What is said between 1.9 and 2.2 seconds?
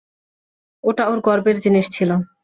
ছিল।